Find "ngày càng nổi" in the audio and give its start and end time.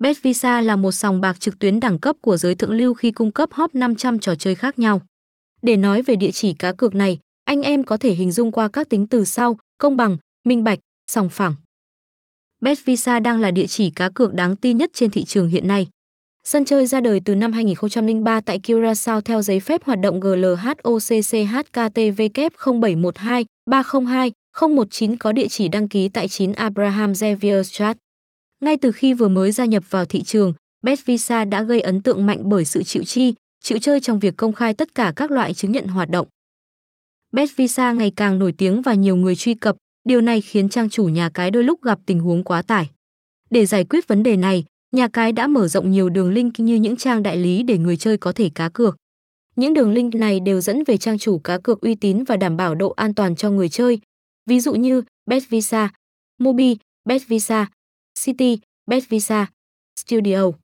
37.92-38.52